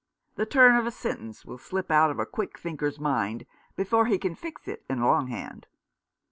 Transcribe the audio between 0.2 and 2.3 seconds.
The turn of a sentence will slip out of a